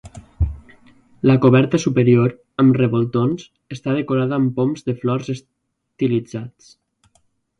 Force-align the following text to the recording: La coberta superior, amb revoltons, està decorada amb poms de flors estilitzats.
La 1.31 1.35
coberta 1.43 1.79
superior, 1.83 2.33
amb 2.63 2.79
revoltons, 2.81 3.45
està 3.77 3.95
decorada 3.99 4.39
amb 4.41 4.57
poms 4.61 4.87
de 4.89 4.95
flors 5.05 5.29
estilitzats. 5.37 6.73